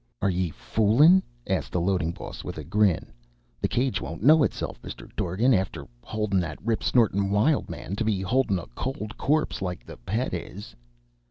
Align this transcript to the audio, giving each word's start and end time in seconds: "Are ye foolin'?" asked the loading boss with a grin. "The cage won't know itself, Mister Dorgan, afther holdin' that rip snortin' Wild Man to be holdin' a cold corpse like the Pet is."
"Are 0.19 0.31
ye 0.31 0.49
foolin'?" 0.49 1.21
asked 1.45 1.71
the 1.73 1.79
loading 1.79 2.09
boss 2.11 2.43
with 2.43 2.57
a 2.57 2.63
grin. 2.63 3.13
"The 3.61 3.67
cage 3.67 4.01
won't 4.01 4.23
know 4.23 4.41
itself, 4.41 4.79
Mister 4.83 5.07
Dorgan, 5.15 5.53
afther 5.53 5.85
holdin' 6.03 6.39
that 6.39 6.57
rip 6.65 6.81
snortin' 6.81 7.29
Wild 7.29 7.69
Man 7.69 7.95
to 7.97 8.03
be 8.03 8.19
holdin' 8.21 8.57
a 8.57 8.65
cold 8.73 9.15
corpse 9.15 9.61
like 9.61 9.85
the 9.85 9.97
Pet 9.97 10.33
is." 10.33 10.75